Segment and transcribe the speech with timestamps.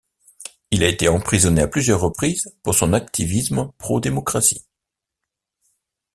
[0.71, 4.65] Il a été emprisonné à plusieurs reprises pour son activisme pro-démocratie.